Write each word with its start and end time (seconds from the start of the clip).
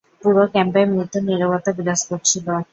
পুরো 0.21 0.43
ক্যাম্পে 0.53 0.81
মৃত্যুর 0.91 1.23
নীরবতা 1.27 1.71
বিরাজ 1.77 2.01
করছিল। 2.09 2.45